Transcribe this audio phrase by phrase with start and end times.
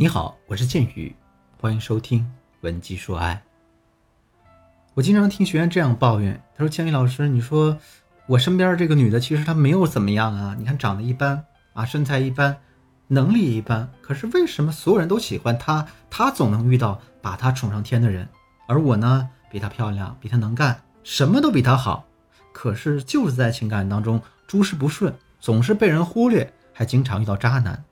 [0.00, 1.12] 你好，我是剑宇，
[1.60, 2.20] 欢迎收听
[2.60, 3.42] 《文姬说爱》。
[4.94, 7.76] 我经常听学员这样抱怨，他说：“剑宇老师，你说
[8.28, 12.56] 我身边这个女的，其实她没有怎么样啊，你看长得一般啊，身材一般，
[13.08, 15.84] 能力一般，可是为什么所有人都喜欢她？
[16.08, 18.28] 她总能遇到把她宠上天的人，
[18.68, 22.06] 而我呢，比她漂亮，比她能干，什么都比她好，
[22.52, 27.82] 可是就是在情感当中诸事不顺，总是被人忽略，还经常遇到渣男。”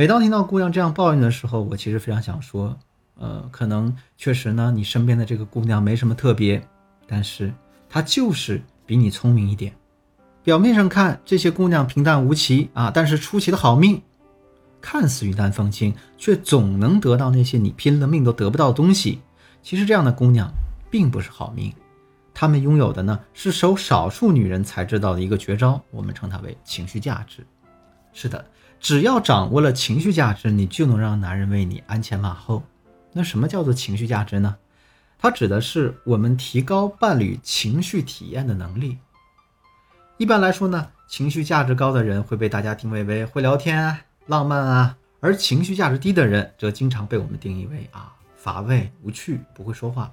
[0.00, 2.74] 每当听到姑娘这样抱怨的时候，我其实非常想说，
[3.18, 6.66] 呃，可能确实呢，你身边的这个姑娘没什么特别，
[7.06, 7.52] 但是
[7.86, 9.70] 她就是比你聪明一点。
[10.42, 14.00] 表面上看这些姑娘平淡无奇啊，但是出奇的好命，
[14.80, 19.20] 看似云淡风轻，却总能得到那些你拼了命都得不到的东西。
[19.60, 20.50] 其实这样的姑娘
[20.90, 21.70] 并不是好命，
[22.32, 27.46] 她们拥有的呢是少少数女人才知道的一个绝招，我们称它为情绪价值。
[28.14, 28.42] 是的。
[28.80, 32.62] 只要掌握了情绪价值，你就能让男人为你鞍前马后。
[33.12, 34.56] 那什么叫做情绪价值呢？
[35.18, 38.96] 它指的是我们提高伴侣情绪体验的能力。
[40.16, 50.10] 一般来说呢，情绪价值高的人会被大家定位为会聊天啊、浪漫啊，而情绪价值低的人则经常被我们定义为啊乏味无趣、不会说话。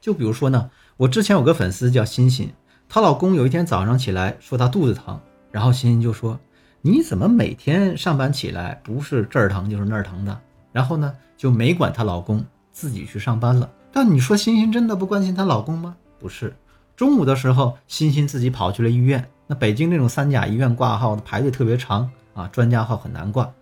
[0.00, 2.52] 就比如说呢，我之前有个粉丝叫欣欣，
[2.88, 5.20] 她老公有一天早上起来说她肚子疼，
[5.50, 6.38] 然后欣欣就说。
[6.86, 10.40] 你怎么每天上班起来不是这儿疼就是那儿疼的？
[10.70, 13.68] 然后呢，就没管她老公，自己去上班了。
[13.90, 15.96] 但你说欣欣真的不关心她老公吗？
[16.20, 16.54] 不是，
[16.94, 19.28] 中午的时候，欣欣自己跑去了医院。
[19.48, 23.52] 那北京这种三甲医院挂号的排队特别长啊，专家号很难挂。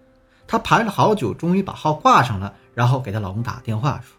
[0.47, 4.15] 她排了好久，终于把号挂上了，然后给她老公打电话说：“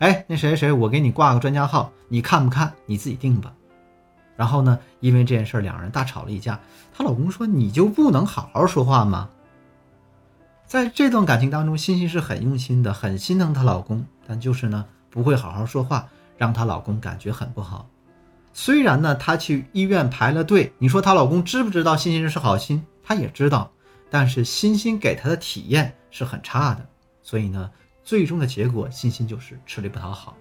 [0.00, 2.70] 哎，那谁谁，我给你挂个专家号，你看不看？
[2.84, 3.54] 你自己定吧。”
[4.40, 4.78] 然后呢？
[5.00, 6.58] 因为这件事，两人大吵了一架。
[6.94, 9.28] 她老公说：“你就不能好好说话吗？”
[10.64, 16.08] 在这段感情当中，欣欣是很用心的，很心疼她老公，但就是呢，不会好好说话，
[16.38, 17.86] 让她老公感觉很不好。
[18.54, 22.82] 虽然呢，她去医院排了队，你说她老公知不知道欣欣是好心？
[23.04, 23.70] 他也知道，
[24.08, 26.86] 但是欣欣给他的体验是很差的，
[27.22, 27.70] 所以呢，
[28.02, 30.34] 最终的结果，欣欣就是吃力不讨好。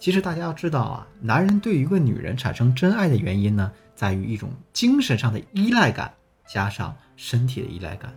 [0.00, 6.10] 其实大家要知道啊，男人对于一个女人产生真爱的原因呢，在于一种精神上的依赖感，
[6.48, 8.10] 加上身体的依赖感。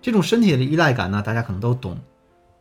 [0.00, 1.98] 这种身体的依赖感呢，大家可能都懂。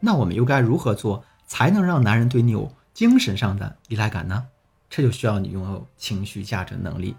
[0.01, 4.43] 那我们又该如何做，才能让男人对你有精神上的依赖感呢？
[4.89, 7.15] 这就需要你拥有情绪价值能力。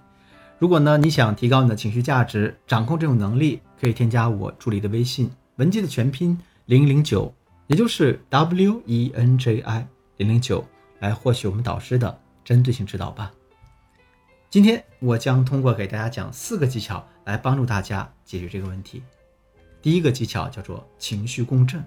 [0.59, 7.33] 如果呢，你想提高你的情绪价值，掌控这种能力，可以添加我助理的微信文姬的全拼零零九，
[7.67, 9.87] 也就是 W E N J I
[10.19, 10.63] 零零九。
[11.07, 13.33] 来获取我们导师的针对性指导吧。
[14.51, 19.03] 今天我将通过给大家讲四个技巧来帮助大家解决这个问题。
[19.83, 21.85] 第一个技巧叫做情绪共振，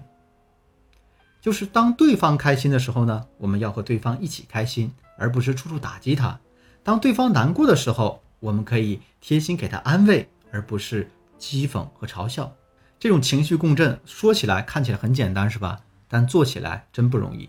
[1.40, 6.38] 就是当对方开心的时候呢，我们要和对方一起开心，而不是处处打击他；
[6.82, 12.50] 当对方难过的时候，我们可以贴心给他安慰，而不是讥讽和嘲笑。
[12.98, 15.80] 这种情绪共振说起来看起来很简单，是吧？
[16.08, 17.48] 但做起来真不容易。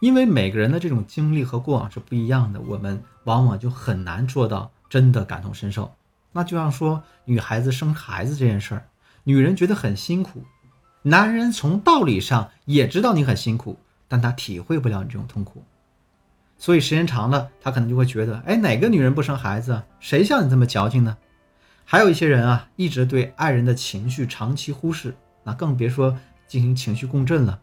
[0.00, 5.94] 因为每个人的这种经历和过往是不一样的，我们往往就很难做到真的感同身受。
[6.32, 8.84] 那就像说女孩子生孩子这件事儿，
[9.24, 10.44] 女人觉得很辛苦，
[11.02, 15.64] 男人从道理上也知道你很辛苦，但他体会不了你这种痛苦。
[16.58, 19.82] 所以时间长了，他可能就会觉得，哎，哪个女人不生孩子？
[20.00, 21.16] 谁像你这么矫情呢？
[21.84, 25.14] 还有一些人啊，一直对爱人的情绪长期忽视，
[25.44, 27.60] 那更别说进行情绪共振了。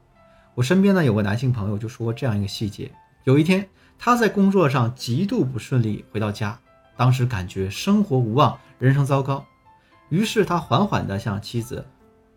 [0.56, 2.92] 我身边呢有个男性朋友就说过这样一个细节：
[3.24, 6.60] 有一天他在工作上极度不顺利，回到家，
[6.96, 9.44] 当时感觉生活无望，人生糟糕。
[10.10, 11.84] 于是他缓缓地向妻子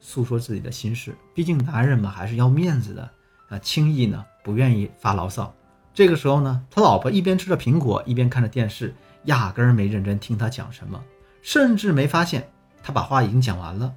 [0.01, 3.11] 诉说自己的心事，毕竟男人嘛还是要面子的
[3.49, 5.53] 啊，轻易呢不愿意发牢骚。
[5.93, 8.95] 这个时候呢，他老婆一边吃着苹果，一边看着电视，
[9.25, 11.03] 压根儿没认真听他讲什么，
[11.43, 12.49] 甚至没发现
[12.83, 13.95] 他把话已经讲完了。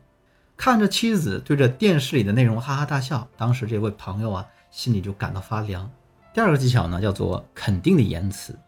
[0.60, 5.90] 看着妻子对着电视里的内容哈哈大笑，当时这位朋友啊心里就感到发凉。
[6.34, 8.60] 第二个技巧呢叫做肯定的言辞，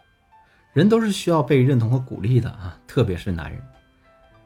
[0.71, 3.61] 人都是需要被认同和鼓励的啊，特别是男人，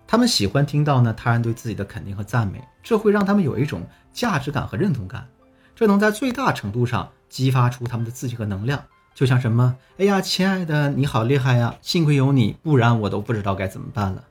[0.07, 5.27] 他们喜欢听到呢他人对自己的肯定和赞美，这会让他们有一种价值感和认同感，
[5.75, 8.83] 这能在最大程度上激发出他们的自信和能量。
[9.13, 14.23] 就像什么，哎呀，亲爱的，你好厉害呀，幸亏有你，不然我都不知道该怎么办了。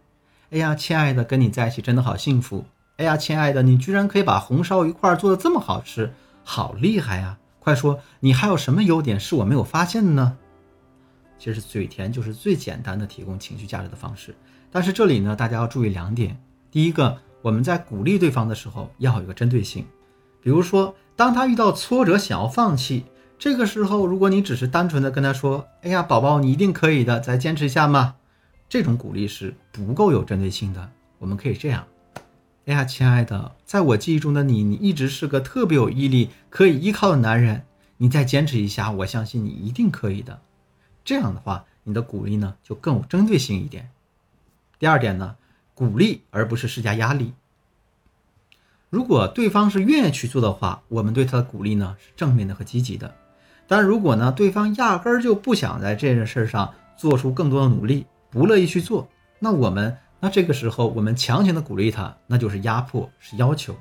[0.50, 2.64] 哎呀，亲爱的，跟你在一起真的好幸福。
[2.96, 6.12] 哎呀，亲爱的，你居然可以把红烧鱼块做的这么好吃，
[6.44, 7.36] 好厉害呀！
[7.58, 10.36] 快说，你还有什么优点是我没有发现的呢？
[11.36, 14.34] 其实嘴甜就是最简单的提供情绪价值的方式。
[14.70, 19.84] 但是这里呢，大家要注意两点：第一个，我们在鼓励对方的时候要有个针对性，
[20.40, 23.04] 比如说，当他遇到挫折想要放弃，
[23.38, 28.14] 这个时候，如果你只是单纯的跟他说：“哎呀，宝宝，你一定可以的，再坚持一下嘛。”
[28.68, 30.90] 这种鼓励是不够有针对性的。
[31.18, 31.84] 我们可以这样
[32.66, 37.66] ：“哎呀，亲爱的，在我记忆中的你，你一直是个特别有毅力、可以依靠的男人。
[37.98, 40.40] 你再坚持一下，我相信你一定可以的。”
[41.04, 43.90] 这样的话，你的鼓励呢就更有针对性一点。
[44.78, 45.36] 第二点呢，
[45.74, 47.34] 鼓励而不是施加压力。
[48.88, 53.14] 如果对方是愿意去做的话，我们对他的鼓励呢是正面的和积极的。
[53.66, 59.06] 但如果呢，对方压根儿就不想在这件事上做出更多的努力，不乐意去做，
[59.38, 63.74] 那我们那这个时候我们强行的鼓励他，那就是压迫，是要求。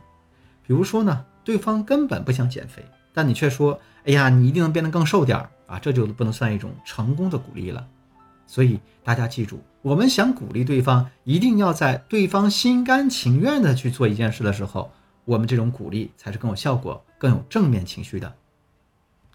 [0.65, 2.83] 比如说呢，对方根本不想减肥，
[3.13, 7.87] 但你却说：“哎呀，你一定能变得更瘦点儿啊！”这就不能算一种成功的鼓励了。
[8.45, 14.91] 所以大家记住，我们想鼓励对方，一定要在对方心甘情愿的去做一件事的时候，
[15.25, 18.33] 我们这种鼓励才是更有效果、更有正面情绪的。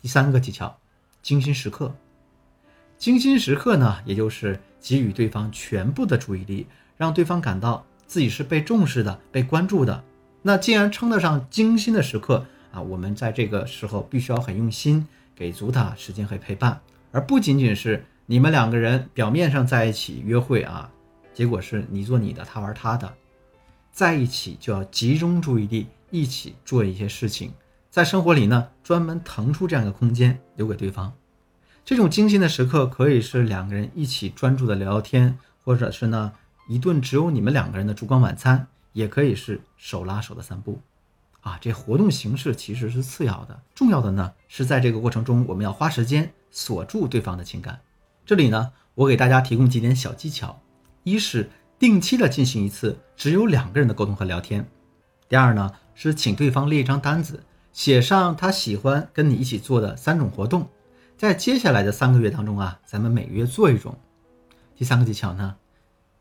[0.00, 0.78] 第三个技巧，
[1.22, 1.94] 精心时刻。
[2.98, 6.66] 精心时刻呢，也就是给予对方全部的注意力，
[6.98, 10.04] 让对方感到自己是被重视的、被关注的。
[10.42, 16.78] 那既然称得上精心的时刻啊，我们在这个时候必须要很用心，给足他时间和陪伴，
[17.10, 20.90] 而不仅仅是你们两个人表面上在一起约会啊，
[21.32, 23.10] 结果是你做你的，他玩他的。
[23.90, 27.52] 在一起就要集中注意力，一起做一些事情。
[27.90, 31.12] 在生活里呢，专门腾出这样一个空间留给对方。
[31.84, 36.32] 这种精心的时刻，可以是两个人一起专注的聊聊天，或者是呢
[36.68, 40.80] 一顿只有你们两个人的烛光晚餐，也可以是手拉手的散步。
[41.40, 47.80] 啊，这活动形式其实是次要的，重要的呢是在这个过程中，我们要花时间锁住对方的情感。
[48.26, 50.60] 这里呢，我给大家提供几点小技巧：
[51.04, 51.48] 一是
[51.78, 54.62] 定期的进行一次只有两个人的沟通和聊天；
[55.28, 57.42] 第二呢是请对方列一张单子。
[57.72, 60.68] 写上他喜欢跟你一起做的三种活动，
[61.16, 63.96] 在接下来的三个月当中啊，咱们每个月做一种。
[64.74, 65.54] 第三个技巧呢，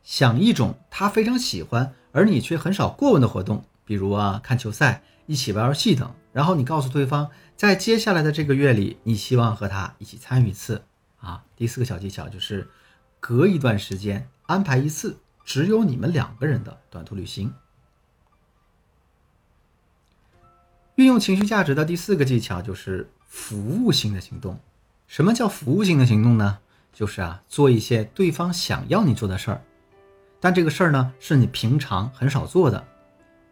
[0.08, 6.14] 想一种他非常喜欢而你却很少过问的活动，比如啊看球赛、一起玩游戏等。
[6.32, 10.82] 然后你告诉对方，在接下来的这个月里，你希望和他一起参与一次
[11.20, 11.44] 啊。
[11.56, 12.70] 第四个小技巧就是，
[13.20, 17.52] 隔一段时间安排一次只有你们两个人的短途旅行。
[20.94, 24.58] 运用情绪价值的第四个技巧就是服务性的行动。
[25.06, 26.60] 什么叫服务性的行动呢？
[26.94, 29.62] 就是啊，做一些对方想要你做的事儿，
[30.40, 32.84] 但这个事儿呢是你平常很少做的。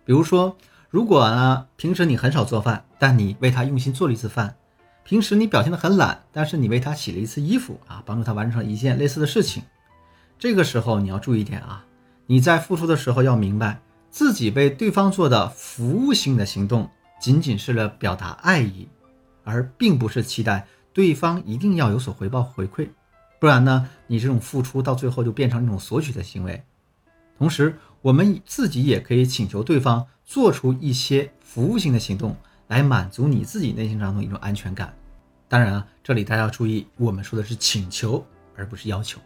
[0.05, 0.56] 比如说，
[0.88, 4.50] 如果呢平时你很少做饭，但你为他用心做了一次饭；
[5.05, 9.62] 平时你表现的很懒，但是你为他洗了一次衣服啊，帮助他完成一件类似的事情。
[10.38, 11.85] 这个时候你要注意点啊，
[12.27, 13.81] 你在付出的时候要明白
[14.11, 16.91] 自己为对方做的服务性的行动。
[17.19, 18.87] 仅仅是了表达爱意，
[19.43, 22.91] 而并不是期待对方一定要有所回报回馈，
[23.41, 26.62] 不然呢，你这种付出到最后就变成一种索取的行为。
[27.38, 32.37] 同时，我们自己也可以请求对方做出一些服务性的行动，
[32.69, 34.94] 来满足你自己内心当中一种安全感。
[35.49, 38.25] 当然啊，这里大家要注意，我们说的是请求，
[38.56, 39.21] 而不是要求。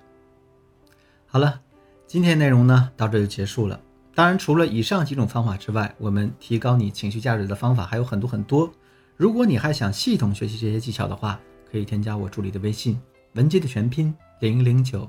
[1.27, 1.61] 好了，
[2.07, 3.81] 今天内容呢到这就结束了。
[4.15, 8.71] 当然，除了以上几种方法之外，我们提高你情绪价值的方法还有很多很多。
[9.17, 11.39] 如果你还想系统学习这些技巧的话，
[11.71, 13.01] 可以添加我助理的微信
[13.35, 15.09] 文姬的全拼零零九，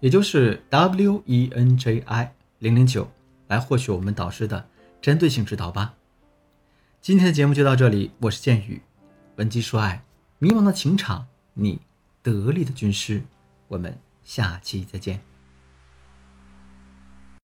[0.00, 3.10] 也就是 W E N J I 零零九，
[3.48, 4.68] 来获取我们导师的
[5.00, 5.94] 针对性指导吧。
[7.00, 8.82] 今天的节目就到这里，我是剑宇，
[9.36, 10.04] 文姬说爱，
[10.38, 11.80] 迷茫的情场，你
[12.22, 13.22] 得力的军师，
[13.68, 15.22] 我们下期再见。